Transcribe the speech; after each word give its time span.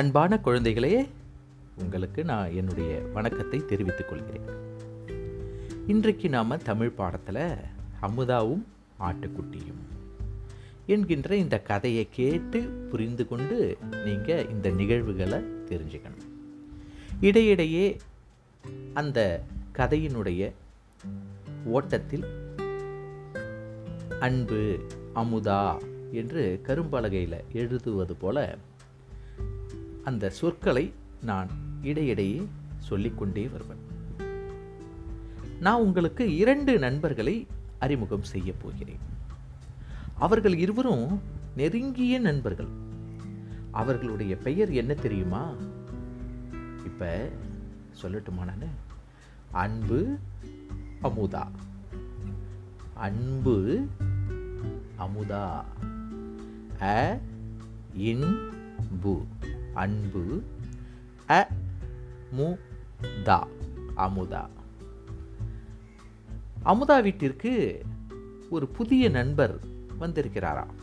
அன்பான 0.00 0.40
குழந்தைகளே 0.44 1.08
உங்களுக்கு 1.78 2.24
நான் 2.24 2.52
என்னுடைய 2.52 3.00
வணக்கத்தை 3.00 3.64
தெரிவித்துக் 3.64 4.08
கொள்கிறேன். 4.08 4.48
இன்றைக்கு 5.86 6.28
நாம் 6.28 6.62
தமிழ் 6.62 6.90
பாடத்தில் 6.90 7.54
அமுதாவும் 8.02 8.62
ஆட்டுக்குட்டியும் 9.00 9.82
என்கின்ற 10.86 11.36
இந்த 11.36 11.60
கதையை 11.60 12.08
கேட்டு 12.10 12.60
புரிந்து 12.60 13.28
கொண்டு 13.28 13.78
நீங்கள் 14.04 14.48
இந்த 14.48 14.70
நிகழ்வுகளை 14.70 15.38
தெரிஞ்சுக்கணும். 15.38 16.30
இடையிடையே 17.20 17.96
அந்த 18.94 19.42
கதையினுடைய 19.76 20.52
ஓட்டத்தில் 21.64 22.26
அன்பு 24.20 24.86
அமுதா 25.14 25.78
என்று 26.12 26.60
கரும்பலகையில் 26.66 27.40
எழுதுவது 27.52 28.14
போல 28.14 28.56
அந்த 30.04 30.30
சொற்களை 30.30 30.92
நான் 31.22 31.48
இடையிடையே 31.82 32.48
சொல்லிக்கொண்டே 32.78 33.48
வருவேன். 33.48 33.88
நான் 35.60 35.80
உங்களுக்கு 35.80 36.36
இரண்டு 36.36 36.78
நண்பர்களை 36.78 37.46
அறிமுகம் 37.78 38.22
செய்ய 38.22 38.52
போகிறேன். 38.52 38.98
அவர்கள் 40.18 40.56
இருவரும் 40.56 41.20
நெருங்கிய 41.56 42.18
நண்பர்கள். 42.18 42.68
அவர்களுடைய 43.70 44.36
பெயர் 44.36 44.70
என்ன 44.70 44.94
தெரியுமா? 44.94 45.52
இப்ப 46.84 47.28
சொல்லட்டுமா 48.02 48.44
நான்? 48.44 48.88
அன்பு 49.50 50.16
அமுதா. 51.02 51.46
அன்பு 52.94 53.86
அமுதா. 54.98 55.64
அ 56.80 57.20
இன்பு. 57.94 59.24
அன்பு 59.80 60.22
அ 61.28 61.48
மு 62.32 62.46
தா 63.24 63.38
அமுதா. 63.96 64.42
அமுதா 66.64 66.96
வீட்டிற்கு 67.02 67.52
ஒரு 68.50 68.66
புதிய 68.66 69.08
நண்பர் 69.08 69.54
வந்திருக்கிறாராம் 70.00 70.76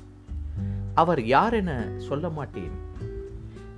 அவர் 0.94 1.22
யார் 1.26 1.54
என 1.54 1.72
சொல்ல 1.98 2.30
மாட்டேன். 2.30 2.76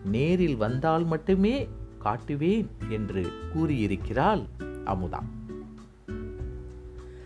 நேரில் 0.05 0.55
வந்தால் 0.55 1.05
மட்டுமே 1.05 1.55
காட்டுவேன் 2.03 2.67
என்று 2.89 3.23
கூறியிருக்கிறாள் 3.53 4.43
அமுதா. 4.85 5.21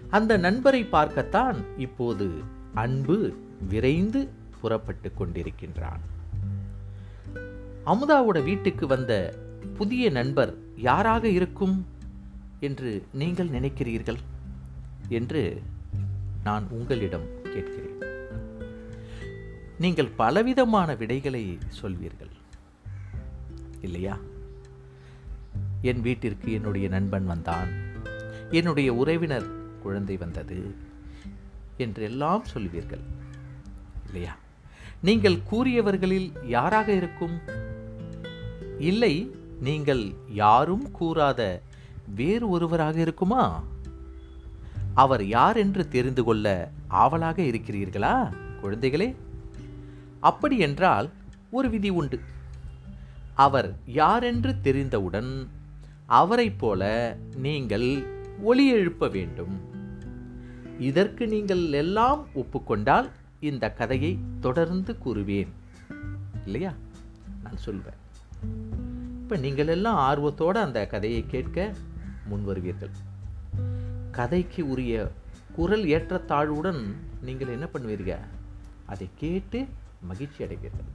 அந்த 0.10 0.38
நண்பரை 0.38 0.84
பார்க்கத்தான் 0.86 1.60
இப்போது 1.78 2.28
அன்பு 2.74 3.34
விரைந்து 3.70 4.28
புறப்பட்டு 4.62 5.12
கொண்டிருக்கின்றான். 5.20 6.04
அமுதாவோட 7.86 8.44
வீட்டுக்கு 8.44 8.88
வந்த 8.88 9.38
புதிய 9.78 10.10
நண்பர் 10.10 10.58
யாராக 10.76 11.28
இருக்கும் 11.28 11.86
என்று 12.60 13.06
நீங்கள் 13.14 13.48
நினைக்கிறீர்கள் 13.48 14.18
என்று 15.08 15.62
நான் 16.44 16.68
உங்களிடம் 16.70 17.42
கேட்கிறேன். 17.44 17.98
நீங்கள் 19.80 20.08
பலவிதமான 20.08 20.96
விடைகளை 20.96 21.58
சொல்வீர்கள். 21.82 22.32
இல்லையா? 23.82 24.18
என் 25.82 26.02
வீட்டிற்கு 26.02 26.52
என்னுடைய 26.52 26.88
நண்பன் 26.88 27.26
வந்தான். 27.26 27.70
என்னுடைய 28.52 28.94
உறவினர் 28.94 29.46
குழந்தை 29.82 30.18
வந்தது 30.18 30.76
என்றெல்லாம் 31.78 32.46
சொல்வீர்கள். 32.54 33.04
இல்லையா? 34.06 34.36
நீங்கள் 35.02 35.40
கூறியவர்களில் 35.52 36.32
யாராக 36.48 36.92
இருக்கும்? 36.92 37.62
இல்லை 38.80 39.36
நீங்கள் 39.60 40.14
யாரும் 40.28 40.90
கூறாத 41.00 41.60
வேறு 42.16 42.50
ஒருவராக 42.50 43.00
இருக்குமா? 43.00 43.64
அவர் 44.94 45.26
யார் 45.26 45.58
என்று 45.58 45.88
தெரிந்து 45.88 46.24
கொள்ள 46.24 46.72
ஆவலாக 46.88 47.42
இருக்கிறீர்களா 47.42 48.34
குழந்தைகளே? 48.64 49.16
அப்படி 50.20 50.58
என்றால் 50.58 51.10
ஒரு 51.52 51.70
விதி 51.70 51.90
உண்டு. 51.90 52.20
அவர் 53.34 53.76
யாரென்று 53.86 54.62
தெரிந்தவுடன் 54.62 55.48
அவரைப் 56.06 56.60
போல 56.60 57.16
நீங்கள் 57.36 58.04
ஒலி 58.42 58.70
எழுப்ப 58.70 59.08
வேண்டும். 59.08 59.62
இதற்கு 60.80 61.28
நீங்கள் 61.28 61.72
எல்லாம் 61.72 62.26
ஒப்புக்கொண்டால் 62.34 63.10
இந்த 63.40 63.72
கதையை 63.72 64.18
தொடர்ந்து 64.40 64.98
கூறுவேன். 65.06 65.48
இல்லையா? 66.46 66.74
நான் 67.44 67.58
சொல்வேன். 67.58 68.02
இப்போ 69.22 69.38
நீங்கள் 69.38 69.68
எல்லாம் 69.68 69.96
ஆர்வத்தோடு 69.96 70.60
அந்த 70.60 70.88
கதையை 70.88 71.26
கேட்க 71.28 71.74
முன்வருவீர்கள் 72.30 72.90
கதைக்கு 74.12 74.68
உரிய 74.68 75.12
குரல் 75.52 75.86
ஏற்றத்தாழ்வுடன் 75.86 76.96
நீங்கள் 77.22 77.48
என்ன 77.48 77.68
பண்ணுவீர்கள்? 77.74 78.24
அதை 78.86 79.10
கேட்டு 79.16 79.68
மகிழ்ச்சி 80.02 80.44
அடைவீர்கள். 80.44 80.90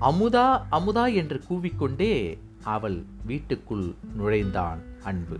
அமுதா 0.00 0.62
அமுதா 0.70 1.14
என்று 1.14 1.42
கூவிக்கொண்டே 1.50 2.38
அவள் 2.64 3.04
வீட்டுக்குள் 3.26 3.94
நுழைந்தான் 4.14 4.82
அன்பு. 5.02 5.38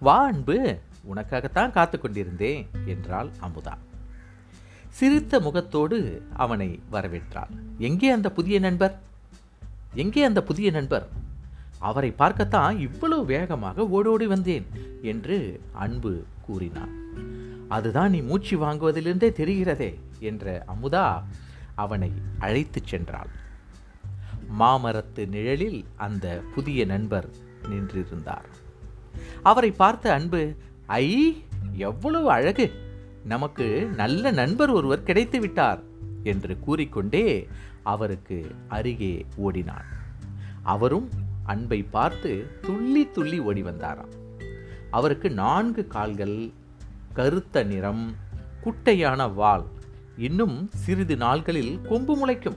வா 0.00 0.24
அன்பு 0.24 0.78
உனக்காகத்தான் 1.14 1.70
காத்து 1.70 2.00
கொண்டிருந்தேன் 2.00 2.66
என்றாள் 2.84 3.30
அமுதா. 3.40 3.74
சிரித்த 4.92 5.40
முகத்தோடு 5.40 6.22
அவனை 6.32 6.80
வரவேற்றாள். 6.92 7.52
எங்கே 7.78 8.10
அந்த 8.10 8.30
புதிய 8.30 8.58
நண்பர்? 8.58 8.98
எங்கே 9.94 10.22
அந்த 10.22 10.42
புதிய 10.42 10.70
நண்பர்? 10.70 11.08
அவரை 11.78 12.10
பார்க்கத்தான் 12.10 12.78
இவ்வளவு 12.78 13.24
வேகமாக 13.24 13.86
ஓடோடி 13.88 14.26
வந்தேன் 14.26 14.66
என்று 15.02 15.60
அன்பு 15.72 16.24
கூறினான் 16.40 16.92
அதுதான் 17.68 18.10
நீ 18.10 18.20
மூச்சு 18.20 18.54
வாங்குவதிலிருந்தே 18.58 19.30
தெரிகிறதே 19.40 19.94
என்ற 20.18 20.64
அமுதா 20.66 21.22
அவனை 21.74 22.12
அழைத்துச் 22.38 22.94
சென்றாள். 22.94 23.30
மாமரத்து 24.58 25.28
நிழலில் 25.28 25.84
அந்த 25.96 26.42
புதிய 26.54 26.84
நண்பர் 26.84 27.28
நின்றிருந்தார். 27.62 28.48
அவரை 29.42 29.70
பார்த்த 29.70 30.12
அன்பு 30.12 30.54
ஐ 30.86 31.44
எவ்வளவு 31.72 32.30
அழகு! 32.30 32.81
நமக்கு 33.24 33.90
நல்ல 33.96 34.30
நண்பர் 34.30 34.70
ஒருவர் 34.70 35.02
கிடைத்து 35.02 35.40
விட்டார் 35.40 35.82
என்று 36.22 36.60
கூறிக்கொண்டே 36.60 37.48
அவருக்கு 37.82 38.54
அருகே 38.68 39.26
ஓடினான். 39.36 39.84
அவரும் 40.62 41.08
அன்பை 41.44 41.82
பார்த்து 41.82 42.58
துள்ளி 42.60 43.10
துள்ளி 43.10 43.38
ஓடி 43.38 43.62
வந்தாராம். 43.62 44.12
அவருக்கு 44.90 45.30
நான்கு 45.30 45.86
கால்கள் 45.86 46.50
கருத்த 47.12 47.62
நிறம் 47.62 48.14
குட்டையான 48.64 49.34
வால் 49.34 49.66
இன்னும் 50.16 50.70
சிறிது 50.74 51.16
நாள்களில் 51.16 51.82
கொம்பு 51.82 52.16
முளைக்கும். 52.16 52.56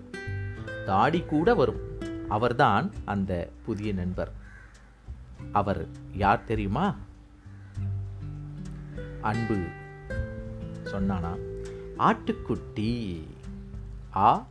தாடி 0.86 1.22
கூட 1.22 1.54
வரும். 1.54 1.82
அவர்தான் 2.30 2.92
அந்த 3.06 3.50
புதிய 3.66 3.94
நண்பர். 3.94 4.32
அவர் 5.52 5.88
யார் 6.14 6.44
தெரியுமா? 6.44 6.96
அன்பு 9.22 9.58
சொன்னானா? 10.86 11.38
ஆட்டுக்குட்டி. 11.98 13.20
ஆ 14.16 14.48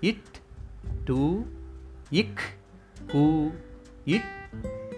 இட் 0.00 0.40
டூ 1.04 1.44
இக் 2.10 2.42
ஹூ 3.06 3.52
இட் 4.04 4.34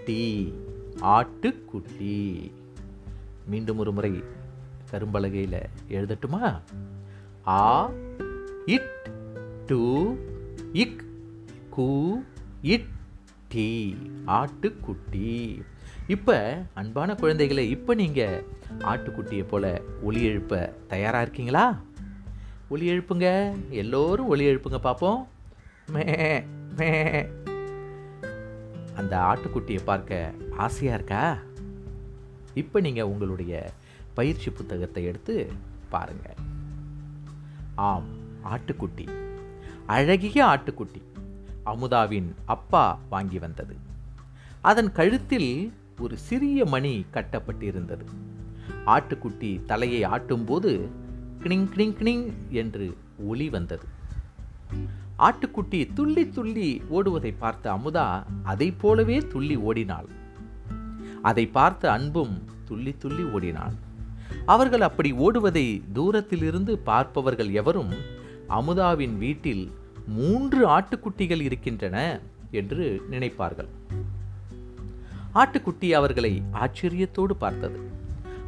டீ. 0.05 0.53
ஆட்டுக்குட்டி. 1.01 2.51
மீண்டும் 3.47 3.79
ஒரு 3.79 3.93
முறை 3.93 4.25
கரும்பலகையில் 4.91 5.63
எழுதட்டுமா? 5.89 6.61
ஆ 7.47 7.91
இட் 8.67 9.11
டூ 9.67 10.17
இக் 10.73 11.05
கு 11.77 12.13
இட் 12.63 12.89
டீ. 13.49 13.95
ஆட்டுக்குட்டி. 14.27 15.63
இப்போ 16.15 16.37
அன்பான 16.75 17.15
குழந்தைகளை 17.15 17.71
இப்போ 17.71 17.95
நீங்கள் 17.95 18.45
ஆட்டுக்குட்டியை 18.81 19.45
போல் 19.49 19.83
ஒலி 20.03 20.21
எழுப்ப 20.25 20.73
தயாராக 20.89 21.25
இருக்கீங்களா? 21.25 21.65
ஒலி 22.69 22.87
எழுப்புங்க. 22.91 23.27
எல்லோரும் 23.71 24.27
ஒலி 24.27 24.45
எழுப்புங்க 24.51 24.79
பார்ப்போம் 24.79 25.29
மே 25.87 26.05
மே. 26.79 26.89
அந்த 28.97 29.15
ஆட்டுக்குட்டியை 29.31 29.83
பார்க்க 29.85 30.33
ஆசையாக 30.57 30.99
இருக்கா? 30.99 31.39
இப்போ 32.55 32.81
நீங்கள் 32.81 33.11
உங்களுடைய 33.13 33.73
பயிற்சி 34.15 34.51
புத்தகத்தை 34.51 35.05
எடுத்து 35.05 35.53
பாருங்கள் 35.89 36.39
ஆம் 37.75 38.09
ஆட்டுக்குட்டி. 38.53 39.07
அழகிய 39.87 40.45
ஆட்டுக்குட்டி. 40.45 41.03
அமுதாவின் 41.65 42.31
அப்பா 42.45 42.99
வாங்கி 43.11 43.39
வந்தது. 43.39 43.77
அதன் 44.63 44.91
கழுத்தில் 44.93 45.73
ஒரு 45.99 46.17
சிறிய 46.17 46.65
மணி 46.65 47.05
கட்டப்பட்டிருந்தது. 47.13 48.05
ஆட்டுக்குட்டி 48.87 49.65
தலையை 49.65 50.11
ஆட்டும்போது 50.11 50.89
கிணிங் 51.41 51.69
கிணிங் 51.69 51.95
கிணிங் 51.95 52.33
என்று 52.51 52.97
ஒளி 53.19 53.49
வந்தது. 53.49 53.87
ஆட்டுக்குட்டி 55.19 55.89
துள்ளி 55.95 56.29
துள்ளி 56.29 56.83
ஓடுவதை 56.91 57.35
பார்த்த 57.39 57.73
அமுதா 57.73 58.23
அதை 58.43 58.73
போலவே 58.73 59.19
துள்ளி 59.19 59.57
ஓடினாள். 59.57 60.09
அதை 61.23 61.47
பார்த்த 61.47 61.93
அன்பும் 61.93 62.43
துள்ளி 62.65 62.95
துள்ளி 62.99 63.23
ஓடினாள். 63.23 63.73
அவர்கள் 64.47 64.81
அப்படி 64.81 65.13
ஓடுவதை 65.13 65.83
தூரத்திலிருந்து 65.93 66.79
பார்ப்பவர்கள் 66.79 67.51
எவரும் 67.53 67.93
அமுதாவின் 68.49 69.17
வீட்டில் 69.19 69.71
மூன்று 70.07 70.69
ஆட்டுக்குட்டிகள் 70.69 71.41
இருக்கின்றன 71.41 72.21
என்று 72.51 73.03
நினைப்பார்கள். 73.11 73.69
ஆட்டுக்குட்டி 75.35 75.91
அவர்களை 75.91 76.43
ஆச்சரியத்தோடு 76.53 77.33
பார்த்தது. 77.39 77.81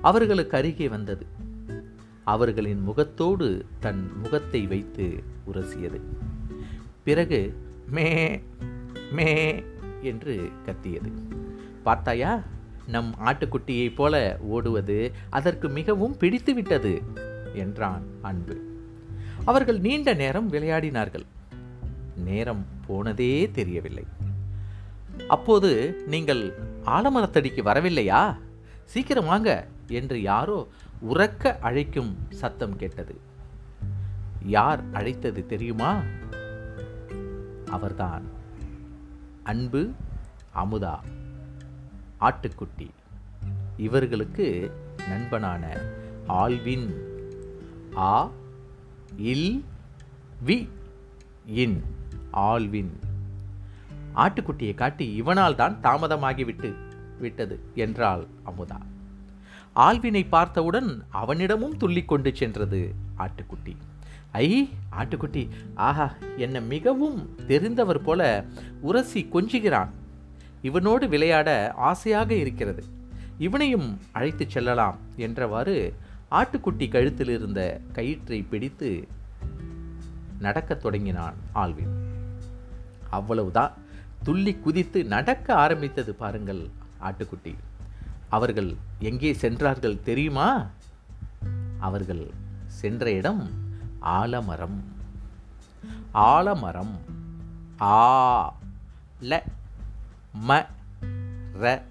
அவர்களுக்கு 0.01 0.57
அருகே 0.57 0.89
வந்தது. 0.89 1.27
அவர்களின் 2.25 2.81
முகத்தோடு 2.81 3.67
தன் 3.81 4.11
முகத்தை 4.23 4.67
வைத்து 4.67 5.23
உரசியது. 5.53 6.01
பிறகு 7.05 7.57
மே 7.91 8.41
மே 9.13 9.63
என்று 10.03 10.51
கத்தியது. 10.65 11.13
பார்த்தாயா 11.83 12.43
நம் 12.87 13.15
ஆட்டுக்குட்டியைப் 13.25 13.95
போல 13.95 14.39
ஓடுவது 14.41 15.13
அதற்கு 15.31 15.69
மிகவும் 15.69 16.17
பிடித்துவிட்டது 16.21 17.03
என்றான் 17.55 18.03
அன்பு. 18.23 18.79
அவர்கள் 19.45 19.81
நீண்ட 19.81 20.15
நேரம் 20.15 20.53
விளையாடினார்கள். 20.53 21.25
நேரம் 22.17 22.67
போனதே 22.87 23.51
தெரியவில்லை. 23.51 24.05
அப்போது 25.29 26.03
நீங்கள் 26.07 26.55
ஆலமரத்தடிக்கு 26.85 27.63
வரவில்லையா? 27.63 28.37
சீக்கிரம் 28.85 29.25
வாங்க 29.25 29.67
என்று 29.87 30.23
யாரோ 30.23 30.69
உறக்க 31.11 31.59
அழைக்கும் 31.59 32.19
சத்தம் 32.31 32.77
கேட்டது. 32.77 33.21
யார் 34.45 34.83
அழைத்தது 34.93 35.47
தெரியுமா? 35.47 36.01
அவர்தான். 37.71 38.23
அன்பு 39.43 39.91
அமுதா 40.55 40.99
ஆட்டுக்குட்டி. 42.21 42.89
இவர்களுக்கு 43.77 44.73
நண்பனான 45.09 45.77
Alvin 46.29 46.95
ah 47.97 48.31
will 49.17 49.65
we 50.47 50.69
in 51.47 51.85
Alvin. 52.33 52.91
ஆட்டுக்குட்டியை 54.15 54.75
காட்டி 54.75 55.15
இவனால் 55.15 55.55
தான் 55.55 55.79
தாமதமாகிவிட்டு 55.83 56.75
விட்டது 57.19 57.61
என்றாள் 57.75 58.27
அமுதா. 58.47 58.79
ஆல்வினை 59.77 60.29
பார்த்தவுடன் 60.29 61.03
அவனிடமும் 61.09 61.77
துள்ளி 61.77 62.05
கொண்டு 62.05 62.37
சென்றது 62.37 62.95
ஆட்டுக்குட்டி. 63.19 63.77
ஐ 64.33 64.69
ஆட்டுக்குட்டி 64.99 65.49
ஆஹா 65.75 66.15
என்னை 66.37 66.63
மிகவும் 66.63 67.29
தெரிந்தவர் 67.49 67.99
போல 67.99 68.45
உரசி 68.81 69.29
கொஞ்சுகிறான். 69.33 69.89
இவனோடு 70.63 71.09
விளையாட 71.09 71.73
ஆசையாக 71.77 72.35
இருக்கிறது. 72.35 72.85
இவனையும் 73.39 74.01
அழைத்துச் 74.13 74.51
செல்லலாம் 74.51 74.97
என்றவாறு 75.17 75.93
ஆட்டுக்குட்டி 76.31 76.89
கழுத்தில் 76.89 77.29
இருந்த 77.29 77.81
கயிற்றை 77.93 78.43
பிடித்து 78.43 79.09
நடக்கத் 80.39 80.81
தொடங்கினான் 80.81 81.35
ஆல்வின். 81.55 82.09
அவ்வளவுதான். 83.11 83.80
துள்ளி 84.23 84.55
குதித்து 84.55 85.05
நடக்க 85.05 85.55
ஆரம்பித்தது 85.55 86.15
பாருங்கள் 86.15 86.71
ஆட்டுக்குட்டி. 87.01 87.55
அவர்கள் 88.29 88.77
எங்கே 88.99 89.33
சென்றார்கள் 89.33 90.03
தெரியுமா? 90.03 90.67
அவர்கள் 91.79 92.31
சென்ற 92.67 93.13
இடம் 93.13 93.51
ஆலமரம். 93.99 94.85
ஆலமரம். 96.13 96.99
ஆ 97.81 98.55
ல 99.23 99.43
ம 100.49 100.67
ர 101.61 101.83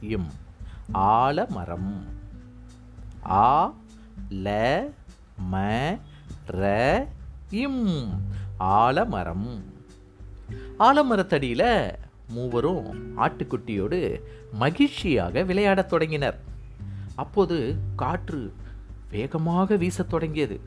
இம் 0.00 0.30
ஆலமரம். 0.92 2.04
ஆ 3.26 3.72
ல 4.30 4.80
ம 5.52 5.98
ர 6.46 7.06
இம் 7.50 8.22
ஆலமரம். 8.58 9.76
ஆலமரத்தடியில் 10.78 11.92
மூவரும் 12.28 13.18
ஆட்டுக்குட்டியோடு 13.18 14.20
மகிழ்ச்சியாக 14.52 15.42
விளையாடத் 15.42 15.88
தொடங்கினர். 15.88 16.40
அப்போது 17.14 17.76
காற்று 17.96 18.52
வேகமாக 19.10 19.76
வீசத் 19.76 20.08
தொடங்கியது. 20.08 20.60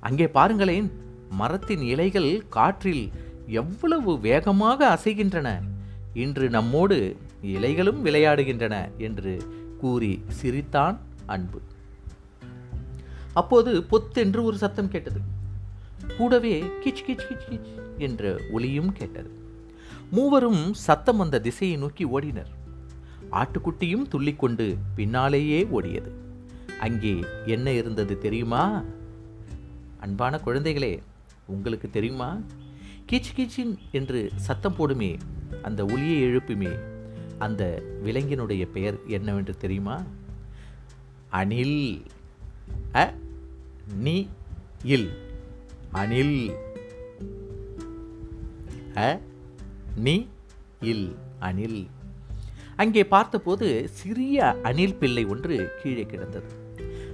அங்கே 0.00 0.28
பாருங்களேன் 0.28 0.92
மரத்தின் 1.30 1.80
இலைகள் 1.80 2.44
காற்றில் 2.48 3.10
எவ்வளவு 3.46 4.18
வேகமாக 4.18 4.98
அசைகின்றன. 4.98 5.60
இன்று 6.14 6.50
நம்மோடு 6.50 7.16
இலைகளும் 7.42 8.04
விளையாடுகின்றன 8.04 8.88
என்று 8.98 9.42
கூறி 9.80 10.24
சிரித்தான் 10.28 11.00
அன்பு. 11.26 11.60
அப்போது 13.34 13.82
பொத்தென்று 13.82 14.44
ஒரு 14.44 14.56
சத்தம் 14.56 14.88
கேட்டது. 14.88 15.20
கூடவே 16.16 16.62
கிச் 16.84 17.08
கிச் 17.08 17.20
கிச் 17.30 17.44
கிச். 17.50 17.79
என்ற 18.00 18.40
ஒலியும் 18.50 18.92
கேட்டது. 18.92 19.30
மூவரும் 20.10 20.74
சத்தம் 20.74 21.16
வந்த 21.16 21.40
திசையை 21.40 21.76
நோக்கி 21.76 22.06
ஓடினர். 22.06 22.50
ஆட்டுக்குட்டியும் 23.32 24.08
துள்ளிக்கொண்டு 24.08 24.76
பின்னாலேயே 24.94 25.68
ஓடியது. 25.72 26.10
அங்கே 26.80 27.24
என்ன 27.46 27.72
இருந்தது 27.72 28.18
தெரியுமா? 28.18 28.82
அன்பான 30.00 30.40
குழந்தைகளே 30.44 30.98
உங்களுக்கு 31.46 31.90
தெரியுமா? 31.90 32.38
கீச் 33.12 33.32
கீச்சின் 33.36 33.78
என்று 33.92 34.30
சத்தம் 34.36 34.74
போடுமே 34.76 35.18
அந்த 35.62 35.84
ஒலியை 35.84 36.22
எழுப்புமே 36.22 36.78
அந்த 37.38 37.82
விலங்கினுடைய 38.04 38.66
பெயர் 38.66 38.98
என்னவென்று 39.06 39.56
தெரியுமா? 39.56 40.02
அணில். 41.28 42.02
அ? 42.94 43.14
நீ 43.94 44.28
இல். 44.84 45.10
அணில். 45.92 46.50
அ 48.96 49.20
நி 49.96 50.28
இல் 50.80 51.16
அணில். 51.38 51.86
அங்கே 52.76 53.04
பார்த்தபோது 53.04 53.88
சிறிய 53.92 54.60
அணில் 54.62 54.94
பிள்ளை 54.94 55.24
ஒன்று 55.24 55.72
கீழே 55.82 56.06
கிடந்தது. 56.06 56.48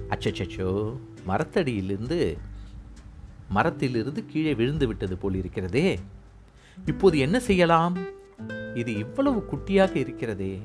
அச்சச்சோ 0.09 0.97
மரத்தடியிலிருந்து 1.27 2.37
மரத்திலிருந்து 3.49 4.25
கீழே 4.25 4.53
விழுந்து 4.53 4.87
விட்டது 4.87 5.17
போல் 5.17 5.33
இருக்கிறதே. 5.33 5.99
இப்போது 6.85 7.17
என்ன 7.17 7.39
செய்யலாம்? 7.39 7.97
இது 8.73 8.97
இவ்வளவு 8.97 9.45
குட்டியாக 9.51 9.95
இருக்கிறதே. 9.95 10.59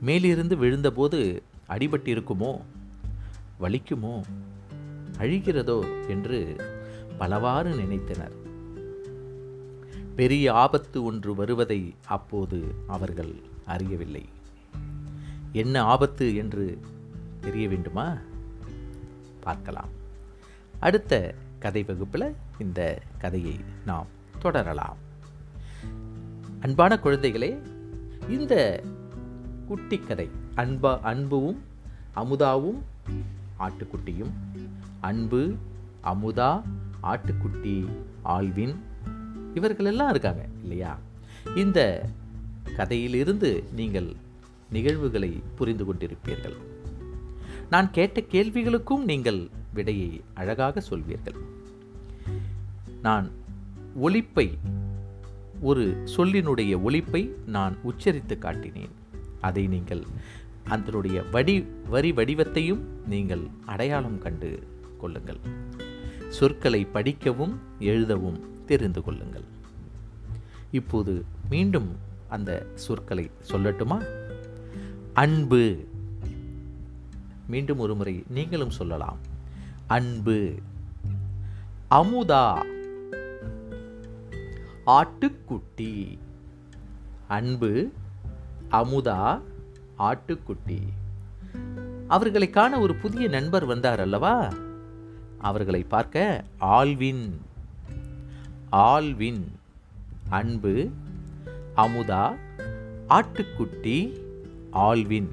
மேலிருந்து 0.00 0.56
விழுந்தபோது 0.56 1.42
அடிபட்டிருக்குமோ? 1.68 2.60
வலிக்குமோ? 3.60 4.22
அழிகிறதோ? 5.18 6.08
என்று 6.08 6.56
பலவாறு 7.18 7.74
நினைத்தனர். 7.74 8.43
பெரிய 10.16 10.52
ஆபத்து 10.52 11.04
ஒன்று 11.04 11.34
வருவதை 11.34 11.94
அப்போது 12.06 12.74
அவர்கள் 12.86 13.34
அறியவில்லை. 13.66 14.24
என்ன 15.52 15.82
ஆபத்து 15.82 16.34
என்று 16.34 16.80
தெரிய 17.40 17.68
வேண்டுமா? 17.68 18.16
பார்க்கலாம். 19.40 19.88
அடுத்த 20.80 21.34
கதை 21.58 21.82
வகுப்பில் 21.82 22.34
இந்த 22.58 23.02
கதையை 23.18 23.60
நாம் 23.86 24.06
தொடரலாம். 24.38 24.96
அன்பான 26.60 26.98
குழந்தைகளே 27.04 27.62
இந்த 28.28 28.82
குட்டி 29.66 29.98
கதை 29.98 30.30
அன்பா 30.56 31.00
அன்புவும் 31.00 31.58
அமுதாவும் 32.14 32.82
ஆட்டுக்குட்டியும் 33.58 34.32
அன்பு 35.00 35.54
அமுதா 36.04 36.62
ஆட்டுக்குட்டி 37.02 37.88
ஆல்வின் 38.24 38.76
இவர்கள் 39.54 39.86
எல்லாம் 39.86 40.10
இருக்காங்க 40.10 40.46
இல்லையா? 40.62 40.98
இந்த 41.56 42.08
கதையிலிருந்து 42.76 43.64
நீங்கள் 43.72 44.14
நிகழ்வுகளை 44.70 45.42
புரிந்து 45.54 45.84
கொண்டிருப்பீர்கள். 45.84 46.56
நான் 47.70 47.90
கேட்ட 47.90 48.20
கேள்விகளுக்கும் 48.20 49.04
நீங்கள் 49.04 49.48
விடையை 49.74 50.20
அழகாக 50.34 50.82
சொல்வீர்கள். 50.90 51.38
நான் 53.02 53.30
ஒலிப்பை 54.02 54.58
ஒரு 55.60 56.02
சொல்லினுடைய 56.16 56.78
ஒலிப்பை 56.86 57.28
நான் 57.46 57.76
உச்சரித்து 57.82 58.38
காட்டினேன். 58.40 58.94
அதை 59.40 59.66
நீங்கள் 59.66 60.02
அதனுடைய 60.68 61.22
வடி 61.22 61.66
வரி 61.88 62.12
வடிவத்தையும் 62.12 62.80
நீங்கள் 63.06 63.46
அடையாளம் 63.66 64.18
கண்டு 64.18 64.62
கொள்ளுங்கள். 64.98 65.38
சொற்களை 66.28 66.84
படிக்கவும் 66.84 67.60
எழுதவும் 67.78 68.53
தெரிந்து 68.66 69.02
கொள்ளுங்கள். 69.02 69.44
இப்போது 70.70 71.24
மீண்டும் 71.50 71.96
அந்த 72.28 72.66
சொற்களை 72.74 73.30
சொல்லட்டுமா? 73.48 74.06
அன்பு. 75.12 75.84
மீண்டும் 77.48 77.78
ஒரு 77.78 77.94
முறை 77.94 78.24
நீங்களும் 78.28 78.70
சொல்லலாம். 78.70 79.18
அன்பு. 79.86 80.54
அமுதா. 81.90 82.64
ஆட்டுக்குட்டி. 84.86 86.18
அன்பு. 87.28 87.92
அமுதா. 88.70 89.40
ஆட்டுக்குட்டி. 89.98 90.80
அவர்களை 92.08 92.50
காண 92.50 92.78
ஒரு 92.78 92.94
புதிய 92.94 93.28
நண்பர் 93.28 93.64
வந்தார் 93.64 94.00
அல்லவா? 94.00 94.52
அவர்களை 95.38 95.82
பார்க்க 95.82 96.44
ஆல்வின் 96.60 97.40
ஆல்வின் 98.74 99.46
அன்பு 100.28 100.90
அமுதா 101.76 102.36
ஆட்டுக்குட்டி 103.08 104.20
ஆல்வின் 104.72 105.28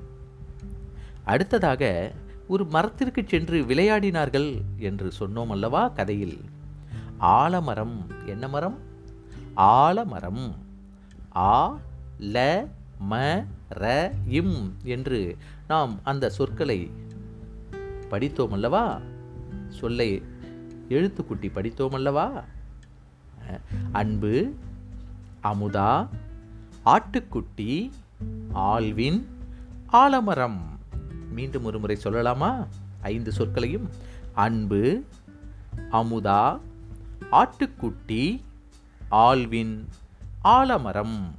அடுத்ததாக 1.25 2.11
ஒரு 2.47 2.65
மரத்திற்கு 2.65 3.23
சென்று 3.27 3.61
விளையாடினார்கள் 3.61 4.61
என்று 4.77 5.11
சொன்னோம் 5.19 5.47
அல்லவா 5.47 5.87
கதையில்? 5.87 6.41
ஆலமரம் 7.17 8.07
என்ன 8.25 8.47
மரம்? 8.47 8.77
ஆலமரம். 9.55 10.55
ஆ 11.35 11.79
ல 12.19 12.67
ம 13.09 13.45
ர 13.73 14.11
இம் 14.27 14.73
என்று 14.83 15.37
நாம் 15.67 15.99
அந்த 16.03 16.29
சொற்களை 16.29 16.91
படித்தோம் 18.09 18.51
அல்லவா? 18.51 18.99
சொல்லை 19.69 20.21
எழுத்துக்குட்டி 20.89 21.51
படித்தோம் 21.51 21.93
அல்லவா? 21.93 22.43
அன்பு 23.91 24.55
அமுதா 25.43 26.07
ஆட்டுக்குட்டி 26.85 27.91
ஆல்வின் 28.53 29.25
ஆலமரம். 29.87 30.79
மீண்டும் 31.31 31.63
ஒரு 31.63 31.79
முறை 31.79 31.97
சொல்லலாமா? 32.03 32.67
ஐந்து 33.01 33.31
சொற்களையும். 33.31 33.89
அன்பு 34.33 35.03
அமுதா 35.91 36.59
ஆட்டுக்குட்டி 37.31 38.41
ஆல்வின் 39.11 39.85
ஆலமரம். 40.41 41.31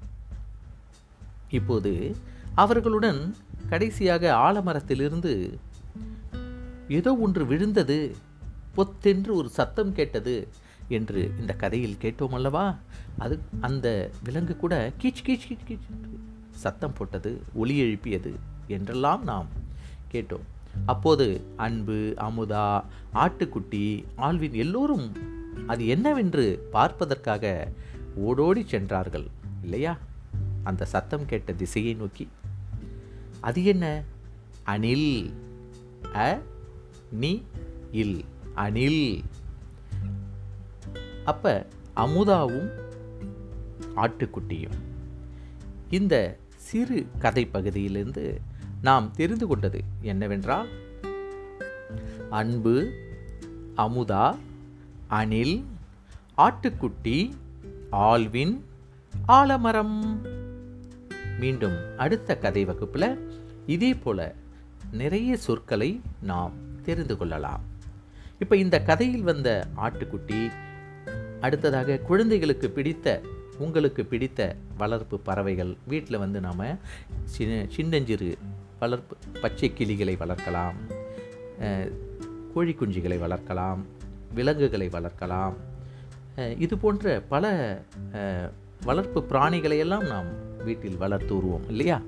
இப்போது 1.50 2.16
அவர்களுடன் 2.54 3.36
கடைசியாக 3.68 4.34
ஆலமரத்திலிருந்து 4.34 5.58
ஏதோ 6.88 7.16
ஒன்று 7.16 7.46
விழுந்தது 7.46 8.16
பொத்தென்று 8.74 9.34
ஒரு 9.34 9.48
சத்தம் 9.48 9.92
கேட்டது. 9.92 10.48
என்று 10.88 11.32
இந்த 11.38 11.52
கதையில் 11.54 11.96
கேட்டோம் 12.02 12.32
அல்லவா? 12.32 12.76
அது 13.18 13.40
அந்த 13.60 14.10
விலங்கு 14.24 14.56
கூட 14.56 14.92
கீச் 15.02 15.26
கீச் 15.26 15.46
கீச் 15.48 15.66
கீச் 15.68 15.88
என்று 15.90 16.18
சத்தம் 16.50 16.92
போட்டது 16.92 17.42
ஒலி 17.54 17.78
எழுப்பியது 17.78 18.34
என்றெல்லாம் 18.66 19.24
நாம் 19.24 19.46
கேட்டோம். 20.12 20.46
அப்போது 20.86 21.40
அன்பு 21.56 22.14
அமுதா 22.16 22.84
ஆட்டுக்குட்டி 23.14 24.04
ஆழ்வின் 24.18 24.52
எல்லோரும் 24.52 25.12
அது 25.66 25.86
என்னவென்று 25.86 26.68
பார்ப்பதற்காக 26.70 27.68
ஓடோடி 28.14 28.64
சென்றார்கள் 28.66 29.26
இல்லையா? 29.62 29.98
அந்த 30.64 30.84
சத்தம் 30.84 31.26
கேட்ட 31.26 31.52
திசையை 31.52 31.94
நோக்கி 31.94 32.28
அது 33.40 33.64
என்ன? 33.64 34.02
அணில். 34.62 35.32
அ? 36.14 36.40
நீ? 37.12 37.42
இல். 37.92 38.24
அணில். 38.54 39.22
அப்போ 41.24 41.66
அமுதாவும் 41.96 42.70
ஆட்டுக்குட்டியும். 43.96 44.78
இந்த 45.90 46.36
சிறு 46.56 47.06
கதை 47.18 47.46
பகுதியிலிருந்து 47.46 48.40
நாம் 48.82 49.10
தெரிந்து 49.10 49.46
கொண்டது 49.46 49.80
என்னவென்றால் 50.00 50.68
அன்பு 52.30 52.92
அமுதா 53.76 54.36
அணில் 55.08 55.64
ஆட்டுக்குட்டி 56.36 57.32
ஆல்வின் 57.92 58.60
ஆலமரம். 59.26 60.20
மீண்டும் 61.40 61.76
அடுத்த 61.96 62.36
கதை 62.36 62.64
வகுப்பில் 62.64 63.40
இதே 63.66 63.94
போல 63.94 64.34
நிறைய 64.92 65.36
சொற்களை 65.36 66.00
நாம் 66.22 66.52
தெரிந்து 66.82 67.16
கொள்ளலாம். 67.16 67.60
இப்போ 68.38 68.56
இந்த 68.56 68.82
கதையில் 68.82 69.22
வந்த 69.22 69.66
ஆட்டுக்குட்டி 69.76 70.52
அடுத்ததாக 71.46 71.98
குழந்தைகளுக்கு 72.10 72.68
பிடித்த 72.76 73.20
உங்களுக்கு 73.58 74.02
பிடித்த 74.12 74.40
வளர்ப்பு 74.78 75.16
பறவைகள். 75.28 75.72
வீட்டில் 75.92 76.22
வந்து 76.24 76.40
நாம் 76.46 76.62
சின்ன 77.34 77.64
சின்னஞ்சிறு 77.68 78.30
வளர்ப்பு 78.80 79.16
பச்சை 79.40 79.68
கிளிகளை 79.72 80.14
வளர்க்கலாம். 80.22 80.78
கோழி 82.54 82.72
குஞ்சுகளை 82.78 83.18
வளர்க்கலாம். 83.24 83.82
விலங்குகளை 84.34 84.88
வளர்க்கலாம். 84.88 85.54
இது 86.58 86.74
போன்ற 86.84 87.20
பல 87.34 87.44
வளர்ப்பு 88.84 89.20
பிராணிகளை 89.30 89.78
எல்லாம் 89.84 90.06
நாம் 90.12 90.30
வீட்டில் 90.64 91.02
வளர்த்து 91.04 91.32
வருவோம் 91.34 91.68
இல்லையா? 91.68 91.98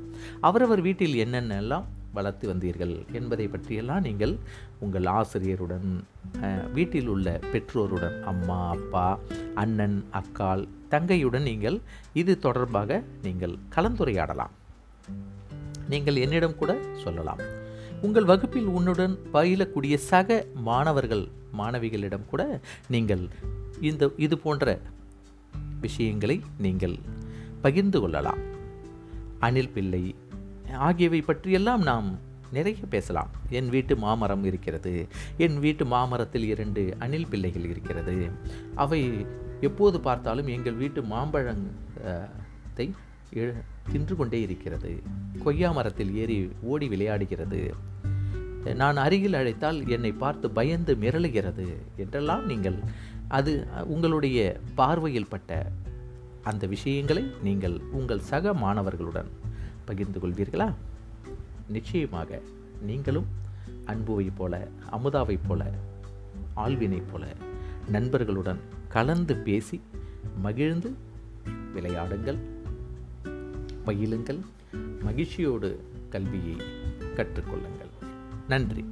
அவரவர் 0.41 0.81
வீட்டில் 0.81 1.17
என்னென்னலாம் 1.25 1.87
வளர்த்து 2.17 2.45
வந்தீர்கள் 2.51 2.95
என்பதை 3.19 3.47
பற்றியெல்லாம் 3.55 4.05
நீங்கள் 4.07 4.35
உங்கள் 4.85 5.09
ஆசிரியருடன் 5.19 5.89
வீட்டில் 6.77 7.11
உள்ள 7.15 7.29
பெற்றோருடன் 7.53 8.17
அம்மா 8.33 8.59
அப்பா 8.77 9.07
அண்ணன் 9.63 9.99
அக்கால் 10.21 10.65
தங்கையுடன் 10.95 11.47
நீங்கள் 11.51 11.79
இது 12.23 12.33
தொடர்பாக 12.47 13.01
நீங்கள் 13.27 13.55
கலந்துரையாடலாம். 13.77 14.55
நீங்கள் 15.93 16.21
என்னிடம் 16.25 16.59
கூட 16.63 16.73
சொல்லலாம். 17.05 17.43
உங்கள் 18.07 18.29
வகுப்பில் 18.31 18.69
உன்னுடன் 18.77 19.15
பயிலக்கூடிய 19.33 19.95
சக 20.11 20.39
மாணவர்கள் 20.69 21.25
மாணவிகளிடம் 21.59 22.29
கூட 22.31 22.43
நீங்கள் 22.95 23.25
இந்த 23.89 24.05
இது 24.27 24.37
போன்ற 24.45 24.79
விஷயங்களை 25.85 26.37
நீங்கள் 26.65 26.97
பகிர்ந்து 27.65 27.99
கொள்ளலாம். 28.03 28.43
அணில் 29.47 29.73
பிள்ளை 29.75 30.03
ஆகியவை 30.87 31.21
பற்றியெல்லாம் 31.21 31.83
நாம் 31.91 32.09
நிறைய 32.57 32.83
பேசலாம். 32.95 33.31
என் 33.59 33.71
வீட்டு 33.75 33.95
மாமரம் 34.05 34.45
இருக்கிறது 34.51 34.93
என் 35.45 35.57
வீட்டு 35.65 35.85
மாமரத்தில் 35.93 36.47
இரண்டு 36.53 36.83
அணில் 37.05 37.31
பிள்ளைகள் 37.31 37.67
இருக்கிறது. 37.71 38.17
அவை 38.75 39.01
எப்போது 39.69 39.99
பார்த்தாலும் 40.01 40.53
எங்கள் 40.57 40.81
வீட்டு 40.83 41.03
மாம்பழத்தை 41.15 42.87
தின்று 43.93 44.15
கொண்டே 44.17 44.41
இருக்கிறது. 44.47 44.91
கொய்யா 45.45 45.71
மரத்தில் 45.79 46.13
ஏறி 46.23 46.37
ஓடி 46.73 46.89
விளையாடுகிறது. 46.93 47.61
நான் 48.81 48.99
அருகில் 49.05 49.39
அழைத்தால் 49.39 49.79
என்னை 49.95 50.13
பார்த்து 50.23 50.47
பயந்து 50.59 50.93
மிரளுகிறது 51.03 51.67
என்றெல்லாம் 52.03 52.45
நீங்கள் 52.47 52.79
அது 53.29 53.53
உங்களுடைய 53.95 54.39
பார்வையில் 54.75 55.33
பட்ட 55.33 55.51
அந்த 56.51 56.65
விஷயங்களை 56.67 57.25
நீங்கள் 57.43 57.77
உங்கள் 57.99 58.27
சக 58.31 58.55
மாணவர்களுடன் 58.63 59.31
பகிர்ந்து 59.85 60.19
கொள்வீர்களா 60.19 60.75
நிச்சயமாக 61.69 62.41
நீங்களும் 62.83 63.27
அன்புவைப் 63.87 64.37
போல 64.37 64.69
அமுதாவைப் 64.93 65.47
போல 65.49 65.73
ஆழ்வினைப் 66.57 67.09
போல 67.13 67.27
நண்பர்களுடன் 67.89 68.59
கலந்து 68.89 69.37
பேசி 69.37 69.81
மகிழ்ந்து 70.41 70.95
விளையாடுங்கள் 71.75 72.39
மகிழுங்கள் 73.87 74.41
மகிழ்ச்சியோடு 75.01 75.85
கல்வியை 76.11 76.57
கற்றுக்கொள்ளுங்கள். 77.17 78.07
நன்றி. 78.49 78.85